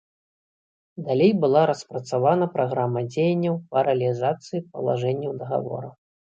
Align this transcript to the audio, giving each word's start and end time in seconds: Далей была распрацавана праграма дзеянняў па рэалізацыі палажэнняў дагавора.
Далей 1.09 1.31
была 1.43 1.63
распрацавана 1.71 2.49
праграма 2.57 3.05
дзеянняў 3.11 3.55
па 3.71 3.87
рэалізацыі 3.91 4.67
палажэнняў 4.73 5.41
дагавора. 5.47 5.89